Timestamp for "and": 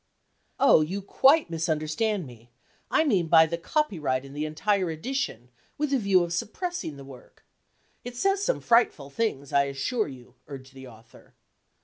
4.25-4.35